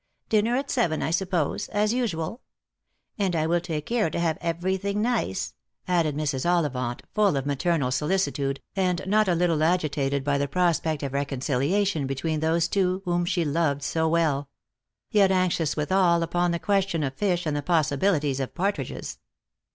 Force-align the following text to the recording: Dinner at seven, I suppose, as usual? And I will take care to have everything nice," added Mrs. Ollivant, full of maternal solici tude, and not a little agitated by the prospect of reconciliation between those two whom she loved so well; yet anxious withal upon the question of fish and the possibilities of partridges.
Dinner 0.29 0.55
at 0.55 0.71
seven, 0.71 1.03
I 1.03 1.11
suppose, 1.11 1.67
as 1.67 1.93
usual? 1.93 2.41
And 3.19 3.35
I 3.35 3.45
will 3.45 3.61
take 3.61 3.85
care 3.85 4.09
to 4.09 4.19
have 4.19 4.39
everything 4.41 4.99
nice," 4.99 5.53
added 5.87 6.17
Mrs. 6.17 6.43
Ollivant, 6.43 7.03
full 7.13 7.37
of 7.37 7.45
maternal 7.45 7.91
solici 7.91 8.33
tude, 8.33 8.61
and 8.75 9.03
not 9.05 9.27
a 9.27 9.35
little 9.35 9.61
agitated 9.61 10.23
by 10.23 10.39
the 10.39 10.47
prospect 10.47 11.03
of 11.03 11.13
reconciliation 11.13 12.07
between 12.07 12.39
those 12.39 12.67
two 12.67 13.03
whom 13.05 13.25
she 13.25 13.45
loved 13.45 13.83
so 13.83 14.09
well; 14.09 14.49
yet 15.11 15.31
anxious 15.31 15.75
withal 15.75 16.23
upon 16.23 16.49
the 16.49 16.57
question 16.57 17.03
of 17.03 17.13
fish 17.13 17.45
and 17.45 17.55
the 17.55 17.61
possibilities 17.61 18.39
of 18.39 18.55
partridges. 18.55 19.19